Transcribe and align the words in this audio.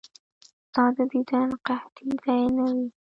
ستا 0.65 0.83
د 0.95 0.97
دیدن 1.11 1.49
قحطي 1.67 2.07
دې 2.23 2.39
نه 2.55 2.63
وي. 2.75 2.87